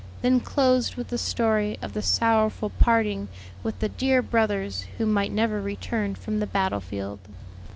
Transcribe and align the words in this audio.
then 0.23 0.39
closed 0.39 0.95
with 0.95 1.09
the 1.09 1.17
story 1.19 1.77
of 1.79 1.93
the 1.93 2.01
sorrowful 2.01 2.71
parting 2.79 3.27
with 3.61 3.77
the 3.81 3.89
dear 3.89 4.23
brothers 4.23 4.87
who 4.97 5.05
might 5.05 5.31
never 5.31 5.61
return 5.61 6.15
from 6.15 6.39
the 6.39 6.47
battle 6.47 6.81
field. 6.81 7.19